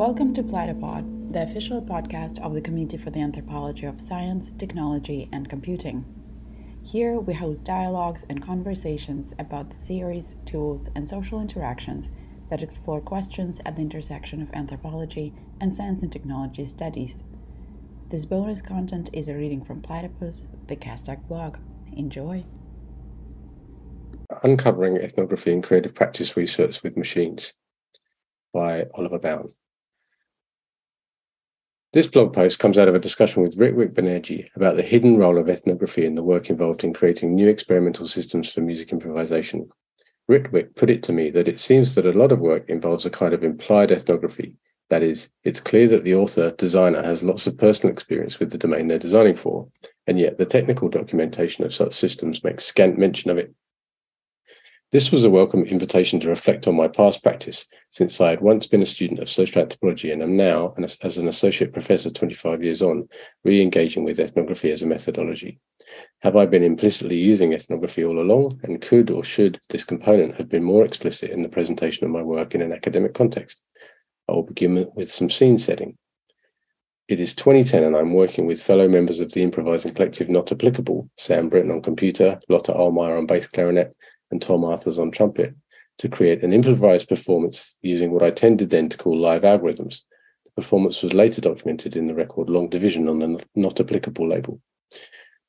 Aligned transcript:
Welcome 0.00 0.32
to 0.32 0.42
Platypod, 0.42 1.34
the 1.34 1.42
official 1.42 1.82
podcast 1.82 2.42
of 2.42 2.54
the 2.54 2.62
Committee 2.62 2.96
for 2.96 3.10
the 3.10 3.20
Anthropology 3.20 3.84
of 3.84 4.00
Science, 4.00 4.50
Technology, 4.56 5.28
and 5.30 5.46
Computing. 5.46 6.06
Here 6.82 7.20
we 7.20 7.34
host 7.34 7.66
dialogues 7.66 8.24
and 8.26 8.42
conversations 8.42 9.34
about 9.38 9.68
the 9.68 9.76
theories, 9.86 10.36
tools, 10.46 10.88
and 10.94 11.06
social 11.06 11.38
interactions 11.38 12.10
that 12.48 12.62
explore 12.62 13.02
questions 13.02 13.60
at 13.66 13.76
the 13.76 13.82
intersection 13.82 14.40
of 14.40 14.48
anthropology 14.54 15.34
and 15.60 15.76
science 15.76 16.02
and 16.02 16.10
technology 16.10 16.64
studies. 16.64 17.22
This 18.08 18.24
bonus 18.24 18.62
content 18.62 19.10
is 19.12 19.28
a 19.28 19.34
reading 19.34 19.62
from 19.62 19.82
Platypus, 19.82 20.46
the 20.66 20.76
CASTAC 20.76 21.28
blog. 21.28 21.58
Enjoy! 21.94 22.46
Uncovering 24.42 24.96
Ethnography 24.96 25.52
and 25.52 25.62
Creative 25.62 25.94
Practice 25.94 26.38
Research 26.38 26.82
with 26.82 26.96
Machines 26.96 27.52
by 28.54 28.86
Oliver 28.94 29.18
Bown. 29.18 29.52
This 31.92 32.06
blog 32.06 32.32
post 32.32 32.60
comes 32.60 32.78
out 32.78 32.86
of 32.86 32.94
a 32.94 33.00
discussion 33.00 33.42
with 33.42 33.58
Ritwik 33.58 33.94
Banerji 33.94 34.48
about 34.54 34.76
the 34.76 34.82
hidden 34.82 35.16
role 35.16 35.38
of 35.38 35.48
ethnography 35.48 36.04
in 36.04 36.14
the 36.14 36.22
work 36.22 36.48
involved 36.48 36.84
in 36.84 36.92
creating 36.92 37.34
new 37.34 37.48
experimental 37.48 38.06
systems 38.06 38.52
for 38.52 38.60
music 38.60 38.92
improvisation. 38.92 39.68
Ritwik 40.30 40.76
put 40.76 40.88
it 40.88 41.02
to 41.02 41.12
me 41.12 41.30
that 41.30 41.48
it 41.48 41.58
seems 41.58 41.96
that 41.96 42.06
a 42.06 42.12
lot 42.12 42.30
of 42.30 42.38
work 42.38 42.70
involves 42.70 43.06
a 43.06 43.10
kind 43.10 43.34
of 43.34 43.42
implied 43.42 43.90
ethnography. 43.90 44.54
That 44.88 45.02
is, 45.02 45.30
it's 45.42 45.58
clear 45.58 45.88
that 45.88 46.04
the 46.04 46.14
author, 46.14 46.52
designer 46.52 47.02
has 47.02 47.24
lots 47.24 47.48
of 47.48 47.58
personal 47.58 47.92
experience 47.92 48.38
with 48.38 48.52
the 48.52 48.58
domain 48.58 48.86
they're 48.86 48.96
designing 48.96 49.34
for, 49.34 49.66
and 50.06 50.16
yet 50.16 50.38
the 50.38 50.46
technical 50.46 50.88
documentation 50.88 51.64
of 51.64 51.74
such 51.74 51.92
systems 51.92 52.44
makes 52.44 52.66
scant 52.66 52.98
mention 52.98 53.32
of 53.32 53.38
it. 53.38 53.52
This 54.92 55.12
was 55.12 55.22
a 55.22 55.30
welcome 55.30 55.62
invitation 55.62 56.18
to 56.18 56.28
reflect 56.28 56.66
on 56.66 56.74
my 56.74 56.88
past 56.88 57.22
practice, 57.22 57.64
since 57.90 58.20
I 58.20 58.30
had 58.30 58.40
once 58.40 58.66
been 58.66 58.82
a 58.82 58.86
student 58.86 59.20
of 59.20 59.30
social 59.30 59.62
anthropology 59.62 60.10
and 60.10 60.20
am 60.20 60.36
now, 60.36 60.74
as 61.00 61.16
an 61.16 61.28
associate 61.28 61.72
professor 61.72 62.10
25 62.10 62.64
years 62.64 62.82
on, 62.82 63.08
re 63.44 63.62
engaging 63.62 64.02
with 64.02 64.18
ethnography 64.18 64.72
as 64.72 64.82
a 64.82 64.86
methodology. 64.86 65.60
Have 66.22 66.34
I 66.34 66.46
been 66.46 66.64
implicitly 66.64 67.16
using 67.16 67.52
ethnography 67.52 68.04
all 68.04 68.20
along, 68.20 68.58
and 68.64 68.80
could 68.82 69.12
or 69.12 69.22
should 69.22 69.60
this 69.68 69.84
component 69.84 70.34
have 70.34 70.48
been 70.48 70.64
more 70.64 70.84
explicit 70.84 71.30
in 71.30 71.44
the 71.44 71.48
presentation 71.48 72.04
of 72.04 72.10
my 72.10 72.22
work 72.22 72.56
in 72.56 72.60
an 72.60 72.72
academic 72.72 73.14
context? 73.14 73.62
I 74.28 74.32
will 74.32 74.42
begin 74.42 74.90
with 74.96 75.08
some 75.08 75.30
scene 75.30 75.58
setting. 75.58 75.98
It 77.06 77.20
is 77.20 77.32
2010 77.34 77.84
and 77.84 77.96
I'm 77.96 78.12
working 78.12 78.46
with 78.46 78.60
fellow 78.60 78.88
members 78.88 79.20
of 79.20 79.30
the 79.32 79.42
improvising 79.44 79.94
collective 79.94 80.28
Not 80.28 80.50
Applicable, 80.50 81.08
Sam 81.16 81.48
Britton 81.48 81.70
on 81.70 81.80
computer, 81.80 82.40
Lothar 82.48 82.72
Ohlmeier 82.72 83.18
on 83.18 83.26
bass 83.26 83.46
clarinet, 83.46 83.94
and 84.30 84.40
Tom 84.40 84.64
Arthurs 84.64 84.98
on 84.98 85.10
trumpet 85.10 85.54
to 85.98 86.08
create 86.08 86.42
an 86.42 86.52
improvised 86.52 87.08
performance 87.08 87.76
using 87.82 88.10
what 88.10 88.22
I 88.22 88.30
tended 88.30 88.70
then 88.70 88.88
to 88.88 88.96
call 88.96 89.18
live 89.18 89.42
algorithms. 89.42 90.02
The 90.44 90.52
performance 90.62 91.02
was 91.02 91.12
later 91.12 91.40
documented 91.40 91.94
in 91.94 92.06
the 92.06 92.14
record 92.14 92.48
Long 92.48 92.68
Division 92.68 93.08
on 93.08 93.18
the 93.18 93.44
Not 93.54 93.80
Applicable 93.80 94.26
label. 94.26 94.60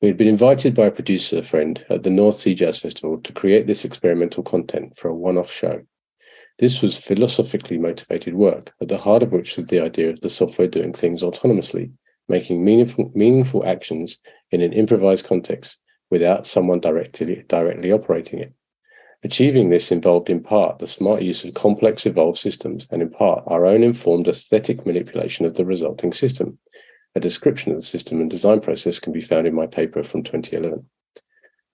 We 0.02 0.08
had 0.08 0.16
been 0.16 0.28
invited 0.28 0.74
by 0.74 0.86
a 0.86 0.90
producer 0.90 1.42
friend 1.42 1.84
at 1.88 2.02
the 2.02 2.10
North 2.10 2.34
Sea 2.34 2.54
Jazz 2.54 2.78
Festival 2.78 3.18
to 3.20 3.32
create 3.32 3.66
this 3.66 3.84
experimental 3.84 4.42
content 4.42 4.96
for 4.96 5.08
a 5.08 5.14
one 5.14 5.38
off 5.38 5.50
show. 5.50 5.82
This 6.58 6.82
was 6.82 7.02
philosophically 7.02 7.78
motivated 7.78 8.34
work, 8.34 8.72
at 8.80 8.88
the 8.88 8.98
heart 8.98 9.22
of 9.22 9.32
which 9.32 9.56
was 9.56 9.68
the 9.68 9.80
idea 9.80 10.10
of 10.10 10.20
the 10.20 10.28
software 10.28 10.68
doing 10.68 10.92
things 10.92 11.22
autonomously, 11.22 11.92
making 12.28 12.64
meaningful, 12.64 13.10
meaningful 13.14 13.64
actions 13.66 14.18
in 14.50 14.60
an 14.60 14.72
improvised 14.72 15.26
context 15.26 15.78
without 16.10 16.46
someone 16.46 16.80
directly, 16.80 17.44
directly 17.48 17.90
operating 17.90 18.40
it. 18.40 18.52
Achieving 19.24 19.70
this 19.70 19.92
involved 19.92 20.28
in 20.28 20.42
part 20.42 20.78
the 20.78 20.86
smart 20.86 21.22
use 21.22 21.44
of 21.44 21.54
complex 21.54 22.06
evolved 22.06 22.38
systems 22.38 22.88
and 22.90 23.00
in 23.00 23.10
part 23.10 23.44
our 23.46 23.66
own 23.66 23.84
informed 23.84 24.26
aesthetic 24.26 24.84
manipulation 24.84 25.46
of 25.46 25.54
the 25.54 25.64
resulting 25.64 26.12
system. 26.12 26.58
A 27.14 27.20
description 27.20 27.70
of 27.72 27.78
the 27.78 27.82
system 27.82 28.20
and 28.20 28.28
design 28.28 28.60
process 28.60 28.98
can 28.98 29.12
be 29.12 29.20
found 29.20 29.46
in 29.46 29.54
my 29.54 29.66
paper 29.66 30.02
from 30.02 30.22
2011. 30.24 30.84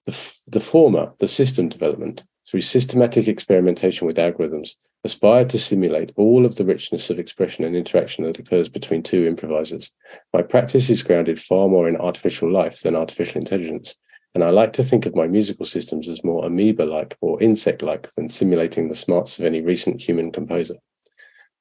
The, 0.04 0.12
f- 0.12 0.40
the 0.46 0.60
former, 0.60 1.12
the 1.20 1.28
system 1.28 1.68
development, 1.68 2.22
through 2.46 2.62
systematic 2.62 3.28
experimentation 3.28 4.06
with 4.06 4.16
algorithms, 4.16 4.72
aspired 5.04 5.48
to 5.50 5.58
simulate 5.58 6.12
all 6.16 6.44
of 6.44 6.56
the 6.56 6.64
richness 6.64 7.08
of 7.08 7.18
expression 7.18 7.64
and 7.64 7.76
interaction 7.76 8.24
that 8.24 8.38
occurs 8.38 8.68
between 8.68 9.02
two 9.02 9.26
improvisers. 9.26 9.90
My 10.34 10.42
practice 10.42 10.90
is 10.90 11.02
grounded 11.02 11.38
far 11.40 11.68
more 11.68 11.88
in 11.88 11.96
artificial 11.96 12.50
life 12.50 12.80
than 12.80 12.96
artificial 12.96 13.40
intelligence, 13.40 13.94
and 14.38 14.44
I 14.44 14.50
like 14.50 14.72
to 14.74 14.84
think 14.84 15.04
of 15.04 15.16
my 15.16 15.26
musical 15.26 15.66
systems 15.66 16.08
as 16.08 16.22
more 16.22 16.46
amoeba 16.46 16.84
like 16.84 17.16
or 17.20 17.42
insect 17.42 17.82
like 17.82 18.08
than 18.14 18.28
simulating 18.28 18.88
the 18.88 18.94
smarts 18.94 19.36
of 19.36 19.44
any 19.44 19.62
recent 19.62 20.00
human 20.00 20.30
composer. 20.30 20.76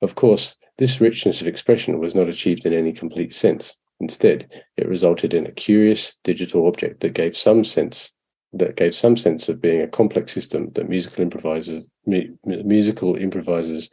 Of 0.03 0.13
course, 0.13 0.53
this 0.77 1.01
richness 1.01 1.41
of 1.41 1.47
expression 1.47 1.97
was 1.97 2.13
not 2.13 2.29
achieved 2.29 2.67
in 2.67 2.73
any 2.73 2.93
complete 2.93 3.33
sense. 3.33 3.77
Instead, 3.99 4.63
it 4.77 4.87
resulted 4.87 5.33
in 5.33 5.47
a 5.47 5.51
curious 5.51 6.17
digital 6.23 6.67
object 6.67 6.99
that 6.99 7.15
gave 7.15 7.35
some 7.35 7.63
sense 7.63 8.11
that 8.53 8.75
gave 8.75 8.93
some 8.93 9.17
sense 9.17 9.49
of 9.49 9.59
being 9.59 9.81
a 9.81 9.87
complex 9.87 10.31
system 10.31 10.69
that 10.75 10.87
musical 10.87 11.23
improvisers 11.23 11.83
mu- 12.05 12.37
musical 12.45 13.15
improvisers 13.15 13.89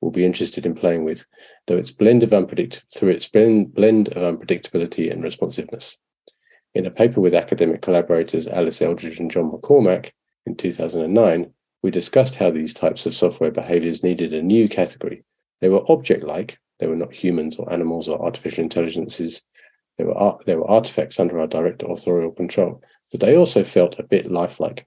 will 0.00 0.12
be 0.12 0.24
interested 0.24 0.64
in 0.64 0.76
playing 0.76 1.02
with, 1.04 1.26
though 1.66 1.76
its 1.76 1.90
blend 1.90 2.22
of 2.22 2.30
unpredict 2.30 2.84
through 2.94 3.08
its 3.08 3.28
blend, 3.28 3.74
blend 3.74 4.06
of 4.10 4.22
unpredictability 4.22 5.10
and 5.10 5.24
responsiveness. 5.24 5.98
In 6.74 6.86
a 6.86 6.90
paper 6.90 7.20
with 7.20 7.34
academic 7.34 7.82
collaborators 7.82 8.46
Alice 8.46 8.82
Eldridge 8.82 9.20
and 9.20 9.30
John 9.30 9.50
McCormack 9.50 10.10
in 10.46 10.54
2009, 10.54 11.52
we 11.82 11.90
discussed 11.90 12.34
how 12.34 12.50
these 12.50 12.74
types 12.74 13.06
of 13.06 13.14
software 13.14 13.50
behaviors 13.50 14.02
needed 14.02 14.34
a 14.34 14.42
new 14.42 14.68
category. 14.68 15.24
They 15.60 15.68
were 15.68 15.90
object 15.90 16.24
like, 16.24 16.58
they 16.78 16.86
were 16.86 16.96
not 16.96 17.14
humans 17.14 17.56
or 17.56 17.72
animals 17.72 18.08
or 18.08 18.22
artificial 18.22 18.62
intelligences. 18.62 19.42
They 19.96 20.04
were, 20.04 20.36
they 20.44 20.56
were 20.56 20.70
artifacts 20.70 21.18
under 21.18 21.40
our 21.40 21.46
direct 21.46 21.82
authorial 21.82 22.32
control, 22.32 22.82
but 23.10 23.20
they 23.20 23.36
also 23.36 23.64
felt 23.64 23.98
a 23.98 24.04
bit 24.04 24.30
lifelike. 24.30 24.86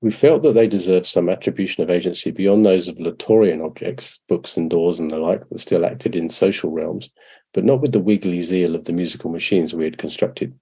We 0.00 0.10
felt 0.10 0.42
that 0.42 0.54
they 0.54 0.66
deserved 0.66 1.06
some 1.06 1.28
attribution 1.28 1.82
of 1.82 1.90
agency 1.90 2.30
beyond 2.30 2.64
those 2.64 2.88
of 2.88 2.98
Latourian 2.98 3.64
objects, 3.64 4.20
books 4.28 4.56
and 4.56 4.70
doors 4.70 5.00
and 5.00 5.10
the 5.10 5.18
like, 5.18 5.48
that 5.48 5.58
still 5.58 5.84
acted 5.84 6.14
in 6.16 6.30
social 6.30 6.70
realms, 6.70 7.10
but 7.52 7.64
not 7.64 7.80
with 7.80 7.92
the 7.92 8.00
wiggly 8.00 8.40
zeal 8.40 8.74
of 8.74 8.84
the 8.84 8.92
musical 8.92 9.30
machines 9.30 9.74
we 9.74 9.84
had 9.84 9.98
constructed. 9.98 10.58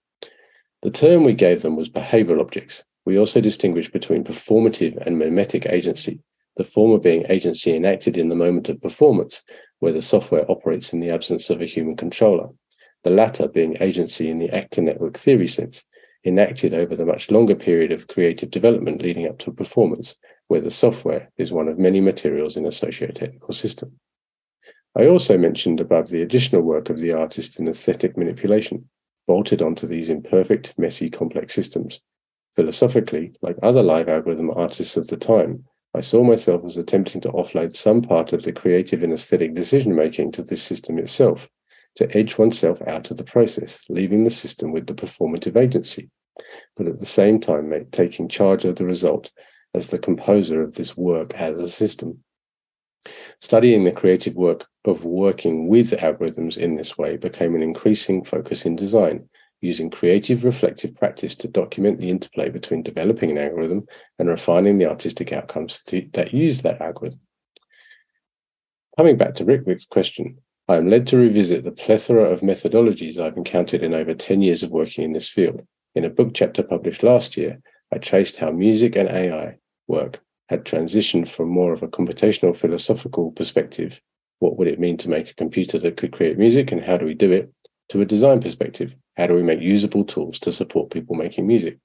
The 0.82 0.91
term 0.91 1.25
we 1.25 1.32
gave 1.32 1.62
them 1.62 1.76
was 1.76 1.88
behavioral 1.88 2.41
objects. 2.41 2.84
We 3.04 3.19
also 3.19 3.41
distinguished 3.41 3.92
between 3.92 4.25
performative 4.25 4.97
and 5.06 5.19
mimetic 5.19 5.66
agency, 5.66 6.20
the 6.56 6.64
former 6.64 6.98
being 6.98 7.25
agency 7.28 7.75
enacted 7.75 8.16
in 8.16 8.28
the 8.28 8.34
moment 8.34 8.69
of 8.69 8.81
performance, 8.81 9.42
where 9.78 9.92
the 9.92 10.03
software 10.03 10.50
operates 10.50 10.92
in 10.92 11.00
the 11.00 11.10
absence 11.10 11.50
of 11.50 11.60
a 11.60 11.66
human 11.66 11.97
controller, 11.97 12.48
the 13.04 13.10
latter 13.10 13.47
being 13.47 13.76
agency 13.81 14.28
in 14.28 14.38
the 14.38 14.50
actor 14.50 14.82
network 14.82 15.16
theory 15.16 15.47
sense, 15.47 15.84
enacted 16.25 16.75
over 16.75 16.97
the 16.97 17.06
much 17.06 17.31
longer 17.31 17.54
period 17.54 17.92
of 17.92 18.09
creative 18.09 18.50
development 18.50 19.00
leading 19.00 19.26
up 19.28 19.38
to 19.38 19.53
performance, 19.53 20.16
where 20.48 20.60
the 20.60 20.70
software 20.70 21.31
is 21.36 21.53
one 21.53 21.69
of 21.69 21.78
many 21.78 22.00
materials 22.00 22.56
in 22.56 22.66
a 22.66 22.72
socio-technical 22.72 23.53
system. 23.53 23.92
I 24.97 25.06
also 25.06 25.36
mentioned 25.36 25.81
above 25.81 26.09
the 26.09 26.22
additional 26.22 26.62
work 26.62 26.91
of 26.91 26.98
the 26.98 27.12
artist 27.12 27.60
in 27.60 27.69
aesthetic 27.69 28.16
manipulation, 28.16 28.88
bolted 29.26 29.62
onto 29.62 29.87
these 29.87 30.09
imperfect, 30.09 30.75
messy, 30.78 31.10
complex 31.10 31.54
systems. 31.54 32.00
Philosophically, 32.54 33.32
like 33.42 33.56
other 33.62 33.82
live 33.82 34.09
algorithm 34.09 34.50
artists 34.50 34.97
of 34.97 35.06
the 35.09 35.16
time, 35.16 35.64
I 35.94 36.00
saw 36.00 36.22
myself 36.22 36.64
as 36.64 36.76
attempting 36.76 37.20
to 37.22 37.32
offload 37.32 37.75
some 37.75 38.03
part 38.03 38.32
of 38.32 38.42
the 38.42 38.53
creative 38.53 39.03
and 39.03 39.12
aesthetic 39.12 39.54
decision 39.54 39.94
making 39.94 40.32
to 40.32 40.42
this 40.42 40.62
system 40.62 40.98
itself, 40.98 41.48
to 41.97 42.16
edge 42.16 42.38
oneself 42.38 42.82
out 42.86 43.10
of 43.10 43.16
the 43.16 43.25
process, 43.25 43.82
leaving 43.88 44.25
the 44.25 44.31
system 44.31 44.72
with 44.72 44.86
the 44.86 44.94
performative 44.94 45.56
agency, 45.56 46.10
but 46.76 46.86
at 46.86 46.98
the 46.98 47.06
same 47.06 47.41
time 47.41 47.72
taking 47.91 48.28
charge 48.28 48.65
of 48.65 48.76
the 48.76 48.84
result 48.84 49.31
as 49.75 49.88
the 49.88 49.98
composer 49.98 50.62
of 50.62 50.74
this 50.74 50.97
work 50.97 51.34
as 51.34 51.59
a 51.59 51.68
system. 51.68 52.22
Studying 53.41 53.84
the 53.84 53.92
creative 53.92 54.36
work 54.36 54.66
of 54.84 55.04
working 55.04 55.68
with 55.68 55.91
algorithms 55.91 56.56
in 56.56 56.76
this 56.76 56.97
way 56.97 57.16
became 57.16 57.54
an 57.54 57.62
increasing 57.62 58.24
focus 58.24 58.64
in 58.64 58.76
design, 58.76 59.28
using 59.60 59.91
creative 59.91 60.44
reflective 60.44 60.94
practice 60.94 61.34
to 61.36 61.48
document 61.48 61.98
the 61.98 62.10
interplay 62.10 62.48
between 62.48 62.82
developing 62.82 63.30
an 63.30 63.38
algorithm 63.38 63.86
and 64.18 64.28
refining 64.28 64.78
the 64.78 64.88
artistic 64.88 65.32
outcomes 65.32 65.82
that 66.12 66.32
use 66.32 66.62
that 66.62 66.80
algorithm. 66.80 67.20
Coming 68.97 69.16
back 69.16 69.34
to 69.34 69.44
Ritwik's 69.44 69.86
question, 69.86 70.38
I 70.68 70.76
am 70.76 70.88
led 70.91 71.06
to 71.08 71.16
revisit 71.16 71.64
the 71.64 71.70
plethora 71.70 72.24
of 72.30 72.41
methodologies 72.41 73.18
I've 73.18 73.36
encountered 73.36 73.82
in 73.82 73.94
over 73.94 74.14
10 74.14 74.42
years 74.42 74.62
of 74.62 74.70
working 74.70 75.04
in 75.04 75.12
this 75.12 75.28
field. 75.28 75.66
In 75.94 76.04
a 76.04 76.10
book 76.10 76.32
chapter 76.34 76.62
published 76.62 77.03
last 77.03 77.36
year, 77.36 77.60
I 77.92 77.98
traced 77.98 78.36
how 78.36 78.50
music 78.50 78.97
and 78.97 79.08
AI 79.08 79.58
work 79.86 80.20
had 80.48 80.65
transitioned 80.65 81.28
from 81.28 81.48
more 81.48 81.72
of 81.72 81.83
a 81.83 81.89
computational 81.89 82.54
philosophical 82.54 83.33
perspective 83.33 84.01
what 84.39 84.59
would 84.59 84.69
it 84.69 84.78
mean 84.78 84.97
to 84.98 85.09
make 85.09 85.31
a 85.31 85.34
computer 85.34 85.78
that 85.78 85.97
could 85.97 86.13
create 86.13 86.39
music 86.39 86.71
and 86.71 86.83
how 86.83 86.97
do 86.97 87.07
we 87.07 87.15
do 87.15 87.33
it 87.33 87.53
to 87.89 88.01
a 88.01 88.04
design 88.04 88.41
perspective 88.41 88.95
how 89.16 89.27
do 89.27 89.34
we 89.34 89.43
make 89.43 89.60
usable 89.60 90.04
tools 90.04 90.39
to 90.39 90.53
support 90.53 90.91
people 90.91 91.16
making 91.16 91.47
music 91.47 91.78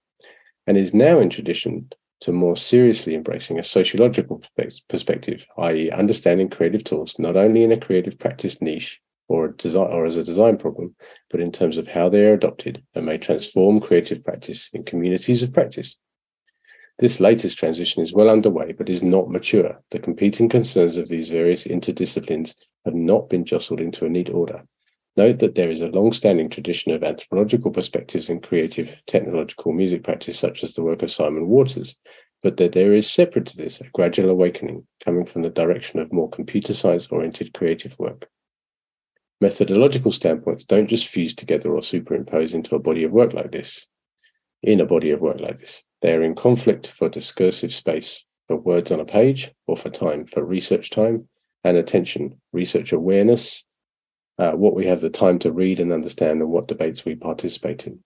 and 0.67 0.77
is 0.77 0.93
now 0.93 1.19
in 1.19 1.29
tradition 1.29 1.89
to 2.21 2.31
more 2.31 2.55
seriously 2.55 3.15
embracing 3.15 3.59
a 3.59 3.63
sociological 3.63 4.43
perspective, 4.87 5.47
i.e., 5.57 5.89
understanding 5.91 6.49
creative 6.49 6.83
tools 6.83 7.15
not 7.17 7.35
only 7.35 7.63
in 7.63 7.71
a 7.71 7.77
creative 7.77 8.17
practice 8.17 8.61
niche 8.61 8.99
or 9.27 9.49
design 9.49 9.87
or 9.87 10.05
as 10.05 10.17
a 10.17 10.23
design 10.23 10.57
problem, 10.57 10.95
but 11.29 11.39
in 11.39 11.51
terms 11.51 11.77
of 11.77 11.87
how 11.87 12.09
they 12.09 12.25
are 12.27 12.33
adopted 12.33 12.83
and 12.93 13.05
may 13.05 13.17
transform 13.17 13.79
creative 13.79 14.23
practice 14.23 14.69
in 14.73 14.83
communities 14.83 15.41
of 15.41 15.51
practice. 15.51 15.97
This 16.99 17.19
latest 17.19 17.57
transition 17.57 18.03
is 18.03 18.13
well 18.13 18.29
underway, 18.29 18.73
but 18.73 18.89
is 18.89 19.01
not 19.01 19.29
mature. 19.29 19.81
The 19.91 19.99
competing 19.99 20.49
concerns 20.49 20.97
of 20.97 21.07
these 21.07 21.29
various 21.29 21.65
interdisciplines 21.65 22.55
have 22.85 22.93
not 22.93 23.29
been 23.29 23.43
jostled 23.43 23.81
into 23.81 24.05
a 24.05 24.09
neat 24.09 24.29
order. 24.29 24.63
Note 25.17 25.39
that 25.39 25.55
there 25.55 25.71
is 25.71 25.81
a 25.81 25.87
long-standing 25.87 26.49
tradition 26.49 26.91
of 26.93 27.03
anthropological 27.03 27.71
perspectives 27.71 28.29
in 28.29 28.39
creative 28.39 28.95
technological 29.07 29.73
music 29.73 30.03
practice, 30.03 30.39
such 30.39 30.63
as 30.63 30.73
the 30.73 30.83
work 30.83 31.01
of 31.03 31.11
Simon 31.11 31.47
Waters, 31.47 31.95
but 32.41 32.57
that 32.57 32.71
there 32.71 32.93
is 32.93 33.11
separate 33.11 33.45
to 33.47 33.57
this 33.57 33.81
a 33.81 33.89
gradual 33.93 34.29
awakening 34.29 34.87
coming 35.03 35.25
from 35.25 35.43
the 35.43 35.49
direction 35.49 35.99
of 35.99 36.13
more 36.13 36.29
computer 36.29 36.73
science-oriented 36.73 37.53
creative 37.53 37.97
work. 37.99 38.29
Methodological 39.41 40.11
standpoints 40.11 40.63
don't 40.63 40.87
just 40.87 41.07
fuse 41.07 41.33
together 41.33 41.73
or 41.73 41.81
superimpose 41.81 42.53
into 42.53 42.75
a 42.75 42.79
body 42.79 43.03
of 43.03 43.11
work 43.11 43.33
like 43.33 43.51
this. 43.51 43.87
In 44.63 44.79
a 44.79 44.85
body 44.85 45.09
of 45.09 45.21
work 45.21 45.39
like 45.39 45.57
this, 45.57 45.83
they 46.01 46.13
are 46.13 46.21
in 46.21 46.35
conflict 46.35 46.85
for 46.85 47.09
discursive 47.09 47.73
space, 47.73 48.23
for 48.47 48.57
words 48.57 48.91
on 48.91 48.99
a 48.99 49.05
page, 49.05 49.51
or 49.65 49.75
for 49.75 49.89
time, 49.89 50.25
for 50.25 50.45
research 50.45 50.91
time 50.91 51.27
and 51.63 51.77
attention, 51.77 52.39
research 52.53 52.91
awareness, 52.91 53.63
uh, 54.37 54.51
what 54.51 54.75
we 54.75 54.85
have 54.85 55.01
the 55.01 55.09
time 55.09 55.39
to 55.39 55.51
read 55.51 55.79
and 55.79 55.91
understand, 55.91 56.41
and 56.41 56.49
what 56.49 56.67
debates 56.67 57.05
we 57.05 57.15
participate 57.15 57.87
in. 57.87 57.99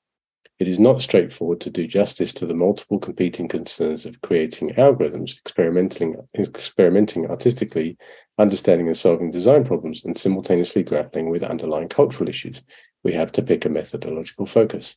It 0.57 0.69
is 0.69 0.79
not 0.79 1.01
straightforward 1.01 1.59
to 1.61 1.69
do 1.69 1.85
justice 1.85 2.31
to 2.33 2.45
the 2.45 2.53
multiple 2.53 2.99
competing 2.99 3.49
concerns 3.49 4.05
of 4.05 4.21
creating 4.21 4.69
algorithms, 4.75 5.37
experimenting, 5.37 6.15
experimenting 6.37 7.29
artistically, 7.29 7.97
understanding 8.37 8.87
and 8.87 8.95
solving 8.95 9.31
design 9.31 9.65
problems, 9.65 10.05
and 10.05 10.17
simultaneously 10.17 10.83
grappling 10.83 11.29
with 11.29 11.43
underlying 11.43 11.89
cultural 11.89 12.29
issues. 12.29 12.61
We 13.03 13.11
have 13.13 13.33
to 13.33 13.41
pick 13.41 13.65
a 13.65 13.69
methodological 13.69 14.45
focus. 14.45 14.95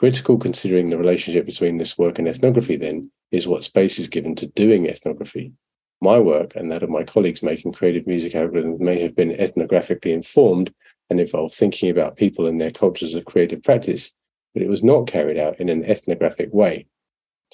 Critical 0.00 0.38
considering 0.38 0.88
the 0.88 0.96
relationship 0.96 1.44
between 1.44 1.76
this 1.76 1.98
work 1.98 2.18
and 2.18 2.26
ethnography, 2.26 2.74
then, 2.74 3.10
is 3.32 3.46
what 3.46 3.64
space 3.64 3.98
is 3.98 4.08
given 4.08 4.34
to 4.34 4.46
doing 4.46 4.86
ethnography. 4.86 5.52
My 6.00 6.18
work 6.18 6.56
and 6.56 6.72
that 6.72 6.82
of 6.82 6.88
my 6.88 7.04
colleagues 7.04 7.42
making 7.42 7.74
creative 7.74 8.06
music 8.06 8.32
algorithms 8.32 8.80
may 8.80 8.98
have 9.02 9.14
been 9.14 9.28
ethnographically 9.28 10.12
informed 10.12 10.72
and 11.10 11.20
involved 11.20 11.52
thinking 11.52 11.90
about 11.90 12.16
people 12.16 12.46
and 12.46 12.58
their 12.58 12.70
cultures 12.70 13.14
of 13.14 13.26
creative 13.26 13.62
practice, 13.62 14.10
but 14.54 14.62
it 14.62 14.70
was 14.70 14.82
not 14.82 15.06
carried 15.06 15.36
out 15.36 15.60
in 15.60 15.68
an 15.68 15.84
ethnographic 15.84 16.48
way. 16.50 16.86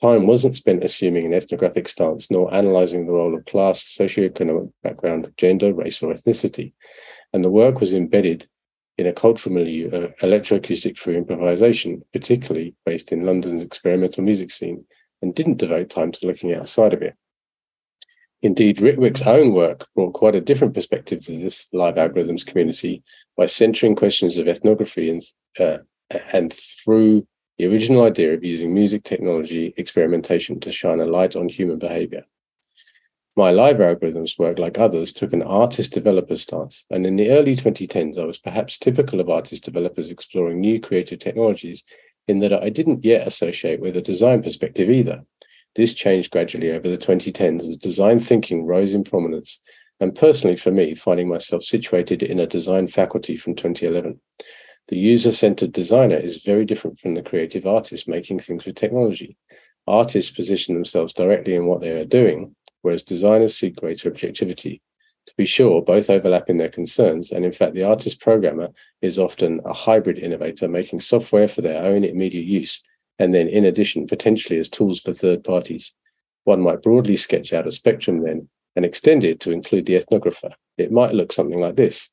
Time 0.00 0.28
wasn't 0.28 0.54
spent 0.54 0.84
assuming 0.84 1.26
an 1.26 1.34
ethnographic 1.34 1.88
stance 1.88 2.30
nor 2.30 2.54
analyzing 2.54 3.06
the 3.06 3.12
role 3.12 3.34
of 3.34 3.44
class, 3.46 3.82
socioeconomic 3.82 4.70
background, 4.84 5.32
gender, 5.36 5.74
race, 5.74 6.00
or 6.00 6.14
ethnicity. 6.14 6.74
And 7.32 7.44
the 7.44 7.50
work 7.50 7.80
was 7.80 7.92
embedded 7.92 8.46
in 8.98 9.06
a 9.06 9.12
cultural 9.12 9.54
milieu 9.54 9.88
of 9.88 10.16
electroacoustic 10.18 10.98
through 10.98 11.16
improvisation, 11.16 12.02
particularly 12.12 12.74
based 12.84 13.12
in 13.12 13.26
London's 13.26 13.62
experimental 13.62 14.24
music 14.24 14.50
scene, 14.50 14.84
and 15.22 15.34
didn't 15.34 15.58
devote 15.58 15.90
time 15.90 16.12
to 16.12 16.26
looking 16.26 16.52
outside 16.54 16.94
of 16.94 17.02
it. 17.02 17.14
Indeed, 18.42 18.78
Ritwik's 18.78 19.22
own 19.22 19.54
work 19.54 19.86
brought 19.94 20.12
quite 20.12 20.34
a 20.34 20.40
different 20.40 20.74
perspective 20.74 21.24
to 21.24 21.32
this 21.32 21.66
live 21.72 21.96
algorithms 21.96 22.44
community 22.46 23.02
by 23.36 23.46
centering 23.46 23.96
questions 23.96 24.36
of 24.36 24.46
ethnography 24.46 25.10
and 25.10 25.22
uh, 25.58 25.78
and 26.32 26.52
through 26.52 27.26
the 27.58 27.66
original 27.66 28.04
idea 28.04 28.34
of 28.34 28.44
using 28.44 28.72
music 28.72 29.02
technology 29.02 29.74
experimentation 29.76 30.60
to 30.60 30.70
shine 30.70 31.00
a 31.00 31.06
light 31.06 31.34
on 31.34 31.48
human 31.48 31.78
behavior. 31.78 32.24
My 33.38 33.50
live 33.50 33.76
algorithms 33.76 34.38
work, 34.38 34.58
like 34.58 34.78
others, 34.78 35.12
took 35.12 35.34
an 35.34 35.42
artist 35.42 35.92
developer 35.92 36.38
stance, 36.38 36.86
and 36.88 37.06
in 37.06 37.16
the 37.16 37.28
early 37.28 37.54
2010s, 37.54 38.16
I 38.16 38.24
was 38.24 38.38
perhaps 38.38 38.78
typical 38.78 39.20
of 39.20 39.28
artist 39.28 39.62
developers 39.62 40.10
exploring 40.10 40.58
new 40.58 40.80
creative 40.80 41.18
technologies 41.18 41.84
in 42.26 42.38
that 42.38 42.54
I 42.54 42.70
didn't 42.70 43.04
yet 43.04 43.26
associate 43.26 43.80
with 43.80 43.94
a 43.94 44.00
design 44.00 44.42
perspective 44.42 44.88
either. 44.88 45.22
This 45.74 45.92
changed 45.92 46.30
gradually 46.30 46.70
over 46.70 46.88
the 46.88 46.96
2010s 46.96 47.60
as 47.68 47.76
design 47.76 48.20
thinking 48.20 48.64
rose 48.64 48.94
in 48.94 49.04
prominence, 49.04 49.60
and 50.00 50.14
personally 50.14 50.56
for 50.56 50.70
me, 50.70 50.94
finding 50.94 51.28
myself 51.28 51.62
situated 51.62 52.22
in 52.22 52.40
a 52.40 52.46
design 52.46 52.88
faculty 52.88 53.36
from 53.36 53.54
2011. 53.54 54.18
The 54.88 54.96
user 54.96 55.30
centered 55.30 55.72
designer 55.72 56.16
is 56.16 56.42
very 56.42 56.64
different 56.64 56.98
from 56.98 57.14
the 57.14 57.22
creative 57.22 57.66
artist 57.66 58.08
making 58.08 58.38
things 58.38 58.64
with 58.64 58.76
technology. 58.76 59.36
Artists 59.86 60.30
position 60.30 60.74
themselves 60.74 61.12
directly 61.12 61.54
in 61.54 61.66
what 61.66 61.82
they 61.82 62.00
are 62.00 62.06
doing, 62.06 62.55
whereas 62.86 63.02
designers 63.02 63.56
seek 63.56 63.74
greater 63.74 64.08
objectivity. 64.08 64.80
To 65.26 65.34
be 65.36 65.44
sure, 65.44 65.82
both 65.82 66.08
overlap 66.08 66.48
in 66.48 66.58
their 66.58 66.68
concerns, 66.68 67.32
and 67.32 67.44
in 67.44 67.50
fact, 67.50 67.74
the 67.74 67.82
artist 67.82 68.20
programmer 68.20 68.68
is 69.02 69.18
often 69.18 69.60
a 69.64 69.72
hybrid 69.72 70.20
innovator 70.20 70.68
making 70.68 71.00
software 71.00 71.48
for 71.48 71.62
their 71.62 71.82
own 71.82 72.04
immediate 72.04 72.46
use, 72.46 72.80
and 73.18 73.34
then 73.34 73.48
in 73.48 73.64
addition, 73.64 74.06
potentially 74.06 74.60
as 74.60 74.68
tools 74.68 75.00
for 75.00 75.10
third 75.10 75.42
parties. 75.42 75.92
One 76.44 76.60
might 76.60 76.80
broadly 76.80 77.16
sketch 77.16 77.52
out 77.52 77.66
a 77.66 77.72
spectrum 77.72 78.22
then 78.22 78.48
and 78.76 78.84
extend 78.84 79.24
it 79.24 79.40
to 79.40 79.50
include 79.50 79.86
the 79.86 79.96
ethnographer. 79.96 80.52
It 80.78 80.92
might 80.92 81.12
look 81.12 81.32
something 81.32 81.58
like 81.58 81.74
this. 81.74 82.12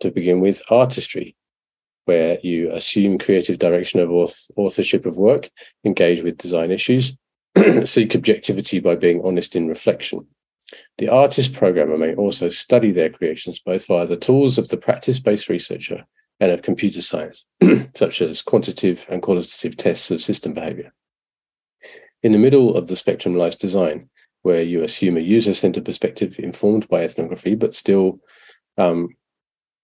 To 0.00 0.10
begin 0.10 0.40
with, 0.40 0.62
artistry, 0.70 1.36
where 2.06 2.38
you 2.42 2.72
assume 2.72 3.18
creative 3.18 3.58
direction 3.58 4.00
of 4.00 4.10
authorship 4.56 5.04
of 5.04 5.18
work, 5.18 5.50
engage 5.84 6.22
with 6.22 6.38
design 6.38 6.70
issues, 6.70 7.14
seek 7.84 8.14
objectivity 8.14 8.78
by 8.78 8.94
being 8.94 9.22
honest 9.24 9.56
in 9.56 9.68
reflection. 9.68 10.26
The 10.98 11.08
artist 11.08 11.52
programmer 11.52 11.96
may 11.96 12.14
also 12.14 12.48
study 12.48 12.90
their 12.90 13.10
creations 13.10 13.60
both 13.60 13.86
via 13.86 14.06
the 14.06 14.16
tools 14.16 14.58
of 14.58 14.68
the 14.68 14.76
practice 14.76 15.20
based 15.20 15.48
researcher 15.48 16.04
and 16.40 16.52
of 16.52 16.62
computer 16.62 17.02
science, 17.02 17.44
such 17.94 18.20
as 18.20 18.42
quantitative 18.42 19.06
and 19.08 19.22
qualitative 19.22 19.76
tests 19.76 20.10
of 20.10 20.20
system 20.20 20.52
behavior. 20.52 20.92
In 22.22 22.32
the 22.32 22.38
middle 22.38 22.76
of 22.76 22.88
the 22.88 22.96
spectrum 22.96 23.36
lies 23.36 23.56
design, 23.56 24.08
where 24.42 24.62
you 24.62 24.82
assume 24.82 25.16
a 25.16 25.20
user 25.20 25.54
centered 25.54 25.84
perspective 25.84 26.38
informed 26.38 26.88
by 26.88 27.02
ethnography, 27.02 27.54
but 27.54 27.74
still 27.74 28.20
um, 28.78 29.08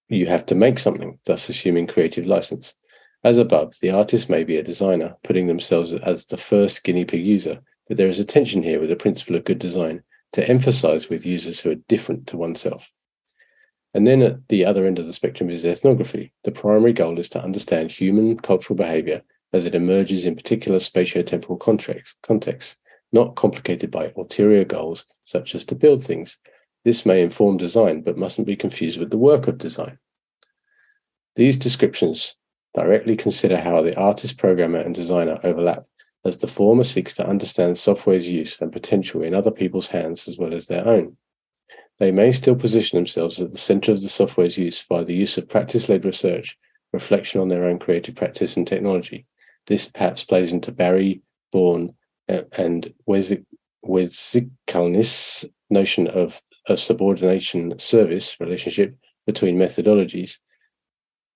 you 0.09 0.27
have 0.27 0.45
to 0.47 0.55
make 0.55 0.79
something, 0.79 1.19
thus 1.25 1.49
assuming 1.49 1.87
creative 1.87 2.27
license. 2.27 2.75
As 3.25 3.39
above, 3.39 3.79
the 3.81 3.91
artist 3.91 4.29
may 4.29 4.43
be 4.43 4.57
a 4.57 4.65
designer, 4.65 5.17
putting 5.23 5.47
themselves 5.47 5.93
as 5.95 6.27
the 6.27 6.37
first 6.37 6.83
guinea 6.83 7.05
pig 7.05 7.25
user, 7.25 7.61
but 7.87 7.97
there 7.97 8.09
is 8.09 8.19
a 8.19 8.25
tension 8.25 8.63
here 8.63 8.81
with 8.81 8.89
the 8.89 8.97
principle 8.97 9.37
of 9.37 9.45
good 9.45 9.61
design 9.61 10.03
to 10.33 10.49
emphasize 10.49 11.09
with 11.09 11.25
users 11.27 11.61
who 11.61 11.71
are 11.71 11.77
different 11.89 12.27
to 12.29 12.37
oneself. 12.37 12.93
And 13.95 14.07
then 14.07 14.23
at 14.23 14.49
the 14.49 14.65
other 14.65 14.87
end 14.87 14.99
of 14.99 15.07
the 15.07 15.13
spectrum 15.13 15.51
is 15.51 15.65
ethnography. 15.65 16.33
The 16.45 16.51
primary 16.51 16.93
goal 16.93 17.19
is 17.19 17.29
to 17.31 17.43
understand 17.43 17.91
human 17.91 18.39
cultural 18.39 18.77
behavior 18.77 19.23
as 19.53 19.67
it 19.67 19.75
emerges 19.75 20.25
in 20.25 20.35
particular 20.35 20.79
spatiotemporal 20.79 21.61
contexts, 21.61 22.17
contexts, 22.23 22.77
not 23.13 23.37
complicated 23.37 23.91
by 23.91 24.13
ulterior 24.17 24.65
goals 24.65 25.05
such 25.25 25.55
as 25.55 25.65
to 25.67 25.75
build 25.75 26.03
things. 26.03 26.39
This 26.85 27.05
may 27.05 27.23
inform 27.23 27.59
design, 27.59 28.01
but 28.01 28.17
mustn't 28.17 28.47
be 28.47 28.57
confused 28.57 28.99
with 28.99 29.11
the 29.11 29.19
work 29.19 29.47
of 29.47 29.59
design. 29.59 29.99
These 31.37 31.59
descriptions 31.59 32.35
directly 32.75 33.17
consider 33.17 33.59
how 33.59 33.83
the 33.83 33.97
artist, 33.97 34.39
programmer, 34.39 34.79
and 34.79 34.95
designer 34.95 35.39
overlap, 35.45 35.85
as 36.25 36.39
the 36.39 36.47
former 36.47 36.85
seeks 36.85 37.15
to 37.15 37.27
understand 37.27 37.77
software's 37.77 38.29
use 38.29 38.61
and 38.61 38.73
potential 38.73 39.23
in 39.23 39.35
other 39.35 39.51
people's 39.51 39.89
hands 39.89 40.29
as 40.29 40.39
well 40.39 40.55
as 40.55 40.67
their 40.67 40.87
own. 40.87 41.17
They 41.99 42.11
may 42.11 42.33
still 42.33 42.57
position 42.57 42.97
themselves 42.97 43.41
at 43.41 43.53
the 43.53 43.59
center 43.59 43.93
of 43.93 44.01
the 44.01 44.09
software's 44.09 44.57
use 44.57 44.83
via 44.83 45.05
the 45.05 45.15
use 45.15 45.37
of 45.37 45.49
practice 45.49 45.89
led 45.89 46.05
research, 46.05 46.57
reflection 46.93 47.41
on 47.41 47.49
their 47.49 47.65
own 47.65 47.79
creative 47.79 48.15
practice 48.15 48.57
and 48.57 48.67
technology. 48.67 49.27
This 49.67 49.87
perhaps 49.87 50.25
plays 50.25 50.53
into 50.53 50.73
Barry, 50.73 51.23
Born, 51.53 51.95
and 52.29 52.93
Weszkalnys' 53.09 55.45
notion 55.71 56.07
of 56.09 56.43
a 56.69 56.77
subordination 56.77 57.79
service 57.79 58.41
relationship 58.41 58.97
between 59.27 59.59
methodologies, 59.59 60.39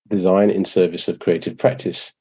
design 0.08 0.50
in 0.50 0.64
service 0.64 1.08
of 1.08 1.18
creative 1.18 1.58
practice. 1.58 2.12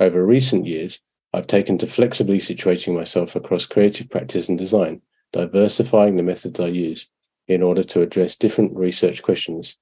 Over 0.00 0.24
recent 0.24 0.66
years, 0.66 1.00
I've 1.32 1.46
taken 1.46 1.78
to 1.78 1.86
flexibly 1.86 2.38
situating 2.38 2.94
myself 2.94 3.34
across 3.34 3.66
creative 3.66 4.10
practice 4.10 4.48
and 4.48 4.58
design, 4.58 5.00
diversifying 5.32 6.16
the 6.16 6.22
methods 6.22 6.60
I 6.60 6.66
use 6.68 7.06
in 7.48 7.62
order 7.62 7.82
to 7.84 8.02
address 8.02 8.36
different 8.36 8.76
research 8.76 9.22
questions. 9.22 9.76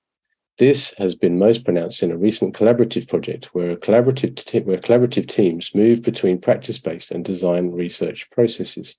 This 0.59 0.95
has 0.99 1.14
been 1.14 1.38
most 1.38 1.64
pronounced 1.64 2.02
in 2.02 2.11
a 2.11 2.17
recent 2.17 2.55
collaborative 2.55 3.09
project 3.09 3.47
where 3.55 3.76
collaborative, 3.76 4.37
te- 4.37 4.61
where 4.61 4.79
collaborative 4.79 5.26
teams 5.26 5.75
move 5.75 6.02
between 6.02 6.38
practice 6.38 6.79
based 6.79 7.11
and 7.11 7.25
design 7.25 7.71
research 7.71 8.31
processes. 8.31 8.97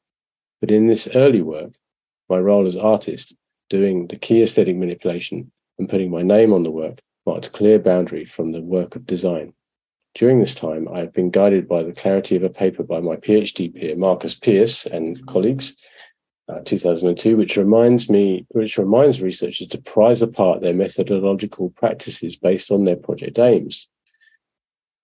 But 0.59 0.71
in 0.71 0.87
this 0.87 1.07
early 1.15 1.41
work, 1.41 1.73
my 2.29 2.39
role 2.39 2.65
as 2.65 2.77
artist, 2.77 3.35
doing 3.69 4.07
the 4.07 4.17
key 4.17 4.41
aesthetic 4.41 4.75
manipulation 4.75 5.51
and 5.77 5.87
putting 5.87 6.11
my 6.11 6.21
name 6.21 6.51
on 6.51 6.63
the 6.63 6.71
work, 6.71 6.99
marked 7.25 7.47
a 7.47 7.51
clear 7.51 7.79
boundary 7.79 8.25
from 8.25 8.51
the 8.51 8.61
work 8.61 8.95
of 8.95 9.05
design. 9.05 9.53
During 10.13 10.39
this 10.39 10.55
time, 10.55 10.89
I 10.89 10.99
have 10.99 11.13
been 11.13 11.29
guided 11.29 11.67
by 11.67 11.83
the 11.83 11.93
clarity 11.93 12.35
of 12.35 12.43
a 12.43 12.49
paper 12.49 12.83
by 12.83 12.99
my 12.99 13.15
PhD 13.15 13.73
peer, 13.73 13.95
Marcus 13.95 14.35
Pearce, 14.35 14.85
and 14.85 15.25
colleagues, 15.25 15.77
uh, 16.49 16.59
2002, 16.65 17.37
which 17.37 17.55
reminds 17.55 18.09
me, 18.09 18.45
which 18.49 18.77
reminds 18.77 19.21
researchers 19.21 19.67
to 19.67 19.81
prize 19.81 20.21
apart 20.21 20.61
their 20.61 20.73
methodological 20.73 21.69
practices 21.69 22.35
based 22.35 22.71
on 22.71 22.83
their 22.83 22.97
project 22.97 23.39
aims. 23.39 23.87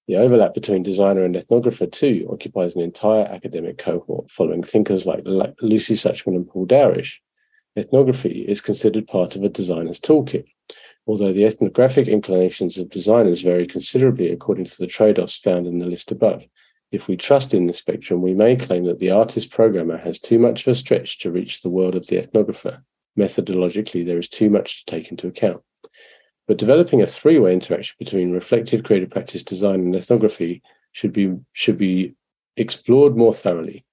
The 0.08 0.18
overlap 0.18 0.54
between 0.54 0.84
designer 0.84 1.24
and 1.24 1.36
ethnographer, 1.36 1.90
too, 1.92 2.28
occupies 2.32 2.76
an 2.76 2.82
entire 2.82 3.26
academic 3.26 3.78
cohort, 3.78 4.32
following 4.32 4.64
thinkers 4.64 5.06
like 5.06 5.24
Lucy 5.26 5.96
Suchman 5.96 6.36
and 6.36 6.48
Paul 6.48 6.66
Dourish. 6.66 7.20
Ethnography 7.78 8.46
is 8.48 8.60
considered 8.60 9.08
part 9.08 9.36
of 9.36 9.44
a 9.44 9.50
designer's 9.50 10.00
toolkit, 10.00 10.46
although 11.08 11.32
the 11.32 11.46
ethnographic 11.46 12.08
inclinations 12.08 12.78
of 12.78 12.90
designers 12.90 13.42
vary 13.42 13.66
considerably 13.66 14.30
according 14.30 14.66
to 14.66 14.78
the 14.78 14.88
trade 14.88 15.18
offs 15.18 15.38
found 15.38 15.66
in 15.66 15.80
the 15.80 15.86
list 15.86 16.12
above. 16.12 16.46
If 16.92 17.08
we 17.08 17.18
trust 17.18 17.54
in 17.54 17.68
the 17.68 17.74
spectrum, 17.74 18.22
we 18.22 18.34
may 18.34 18.56
claim 18.56 18.86
that 18.86 19.00
the 19.00 19.12
artist 19.12 19.52
programmer 19.52 19.98
has 19.98 20.20
too 20.20 20.38
much 20.38 20.68
of 20.68 20.72
a 20.72 20.76
stretch 20.76 21.20
to 21.20 21.32
reach 21.32 21.62
the 21.62 21.70
world 21.70 21.96
of 21.96 22.08
the 22.08 22.18
ethnographer. 22.18 22.82
Methodologically, 23.18 24.06
there 24.06 24.20
is 24.20 24.28
too 24.28 24.50
much 24.50 24.86
to 24.86 24.92
take 24.92 25.10
into 25.10 25.28
account. 25.28 25.62
But 26.48 26.58
developing 26.58 27.02
a 27.02 27.08
three 27.08 27.40
way 27.40 27.54
interaction 27.54 27.96
between 28.00 28.32
reflective 28.32 28.84
creative 28.84 29.10
practice 29.10 29.44
design 29.44 29.82
and 29.82 29.96
ethnography 29.96 30.62
should 30.92 31.14
be, 31.14 31.36
should 31.54 31.78
be 31.78 32.16
explored 32.56 33.18
more 33.18 33.34
thoroughly. 33.34 33.86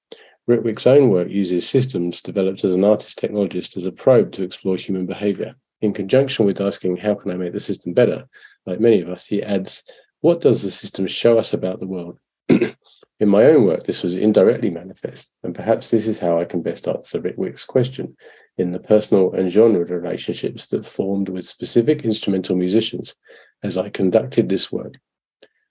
Ritwik's 0.49 0.87
own 0.87 1.09
work 1.09 1.29
uses 1.31 1.69
systems 1.69 2.21
developed 2.21 2.65
as 2.65 2.75
an 2.75 2.85
artist 2.85 3.19
technologist 3.19 3.77
as 3.77 3.87
a 3.87 3.93
probe 3.93 4.31
to 4.33 4.43
explore 4.43 4.77
human 4.77 5.07
behavior. 5.07 5.57
In 5.85 5.93
conjunction 5.93 6.47
with 6.47 6.63
asking, 6.63 6.97
How 6.97 7.15
can 7.15 7.31
I 7.31 7.37
make 7.37 7.53
the 7.53 7.61
system 7.61 7.93
better? 7.93 8.27
Like 8.65 8.81
many 8.81 9.03
of 9.03 9.11
us, 9.11 9.27
he 9.27 9.43
adds, 9.43 9.83
What 10.23 10.41
does 10.41 10.63
the 10.63 10.71
system 10.71 11.07
show 11.07 11.37
us 11.37 11.53
about 11.53 11.79
the 11.79 11.87
world? 11.87 12.19
in 12.49 13.29
my 13.29 13.45
own 13.45 13.67
work, 13.67 13.85
this 13.85 14.03
was 14.03 14.15
indirectly 14.15 14.71
manifest, 14.71 15.31
and 15.43 15.55
perhaps 15.55 15.91
this 15.91 16.09
is 16.09 16.19
how 16.19 16.41
I 16.41 16.47
can 16.47 16.63
best 16.63 16.89
answer 16.89 17.21
Ritwik's 17.21 17.67
question 17.67 18.17
in 18.57 18.73
the 18.73 18.79
personal 18.79 19.35
and 19.35 19.51
genre 19.51 19.85
relationships 19.85 20.69
that 20.69 20.87
formed 20.87 21.29
with 21.29 21.45
specific 21.45 22.03
instrumental 22.03 22.57
musicians 22.57 23.15
as 23.63 23.77
I 23.77 23.91
conducted 23.91 24.49
this 24.49 24.73
work. 24.73 24.95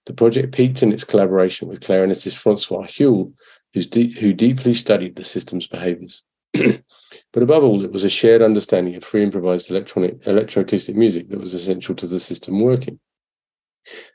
The 0.05 0.13
project 0.13 0.53
peaked 0.53 0.84
in 0.84 0.91
its 0.91 1.03
collaboration 1.03 1.67
with 1.67 1.79
clarinetist 1.79 2.38
Francois 2.38 2.86
Houle, 2.86 3.34
de- 3.74 4.20
who 4.20 4.32
deeply 4.32 4.75
studied 4.75 5.15
the 5.15 5.24
system's 5.24 5.65
behaviors. 5.65 6.22
But 7.31 7.43
above 7.43 7.63
all, 7.63 7.83
it 7.83 7.91
was 7.91 8.03
a 8.03 8.10
shared 8.10 8.41
understanding 8.41 8.95
of 8.95 9.03
free 9.03 9.24
improvised 9.24 9.69
electronic 9.69 10.22
electroacoustic 10.24 10.95
music 10.95 11.29
that 11.29 11.39
was 11.39 11.53
essential 11.53 11.95
to 11.95 12.07
the 12.07 12.19
system 12.19 12.60
working. 12.60 13.00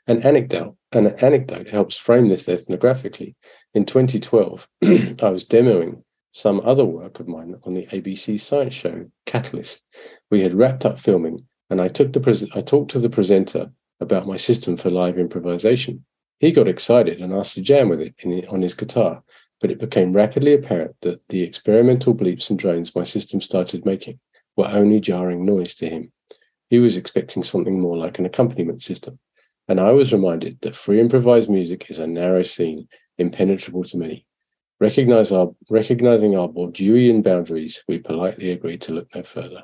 An 0.07 0.21
anecdote, 0.23 0.75
an 0.93 1.07
anecdote 1.21 1.69
helps 1.69 1.97
frame 1.97 2.29
this 2.29 2.47
ethnographically. 2.47 3.35
In 3.73 3.85
2012, 3.85 4.67
I 4.83 5.29
was 5.29 5.45
demoing 5.45 6.03
some 6.31 6.61
other 6.61 6.85
work 6.85 7.19
of 7.19 7.27
mine 7.27 7.55
on 7.63 7.73
the 7.73 7.85
ABC 7.87 8.39
science 8.39 8.73
show 8.73 9.05
Catalyst. 9.25 9.83
We 10.31 10.41
had 10.41 10.53
wrapped 10.53 10.85
up 10.85 10.97
filming, 10.97 11.45
and 11.69 11.81
I 11.81 11.87
took 11.87 12.13
the 12.13 12.19
pres- 12.19 12.49
I 12.55 12.61
talked 12.61 12.91
to 12.91 12.99
the 12.99 13.09
presenter 13.09 13.71
about 13.99 14.27
my 14.27 14.37
system 14.37 14.77
for 14.77 14.89
live 14.89 15.17
improvisation. 15.17 16.05
He 16.39 16.51
got 16.51 16.67
excited 16.67 17.19
and 17.19 17.33
asked 17.33 17.55
to 17.55 17.61
jam 17.61 17.89
with 17.89 18.01
it 18.01 18.15
on 18.49 18.61
his 18.61 18.73
guitar, 18.73 19.23
but 19.59 19.71
it 19.71 19.79
became 19.79 20.13
rapidly 20.13 20.53
apparent 20.53 20.95
that 21.01 21.21
the 21.29 21.43
experimental 21.43 22.15
bleeps 22.15 22.49
and 22.49 22.57
drones 22.57 22.95
my 22.95 23.03
system 23.03 23.41
started 23.41 23.85
making 23.85 24.19
were 24.55 24.67
only 24.67 24.99
jarring 24.99 25.45
noise 25.45 25.75
to 25.75 25.89
him. 25.89 26.11
He 26.69 26.79
was 26.79 26.97
expecting 26.97 27.43
something 27.43 27.79
more 27.79 27.97
like 27.97 28.19
an 28.19 28.25
accompaniment 28.25 28.81
system, 28.81 29.19
and 29.67 29.79
I 29.79 29.91
was 29.91 30.13
reminded 30.13 30.59
that 30.61 30.75
free 30.75 30.99
improvised 30.99 31.49
music 31.49 31.89
is 31.89 31.99
a 31.99 32.07
narrow 32.07 32.43
scene, 32.43 32.87
impenetrable 33.17 33.83
to 33.85 33.97
many. 33.97 34.25
Recognize 34.79 35.31
our, 35.31 35.53
recognizing 35.69 36.37
our 36.37 36.47
Bourdieuian 36.47 37.21
boundaries, 37.21 37.83
we 37.87 37.99
politely 37.99 38.51
agreed 38.51 38.81
to 38.81 38.93
look 38.93 39.13
no 39.13 39.23
further. 39.23 39.63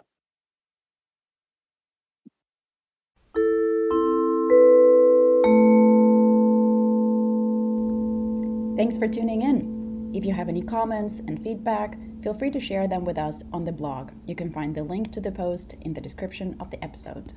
Thanks 8.77 8.97
for 8.97 9.07
tuning 9.07 9.41
in. 9.41 9.75
If 10.15 10.25
you 10.25 10.34
have 10.34 10.48
any 10.48 10.62
comments 10.62 11.19
and 11.19 11.43
feedback, 11.43 11.98
feel 12.24 12.34
free 12.34 12.50
to 12.51 12.60
share 12.62 12.88
them 12.88 13.03
with 13.03 13.17
us 13.17 13.43
on 13.51 13.65
the 13.65 13.74
blog. 13.74 14.12
You 14.25 14.34
can 14.34 14.50
find 14.50 14.74
the 14.74 14.81
link 14.81 15.12
to 15.12 15.19
the 15.19 15.29
post 15.29 15.75
in 15.81 15.93
the 15.93 16.00
description 16.00 16.55
of 16.57 16.72
the 16.72 16.81
episode. 16.81 17.34